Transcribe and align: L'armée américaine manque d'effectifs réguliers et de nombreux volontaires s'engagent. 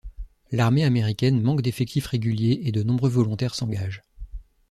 L'armée 0.51 0.83
américaine 0.83 1.39
manque 1.39 1.61
d'effectifs 1.61 2.07
réguliers 2.07 2.61
et 2.63 2.71
de 2.71 2.81
nombreux 2.81 3.11
volontaires 3.11 3.53
s'engagent. 3.53 4.01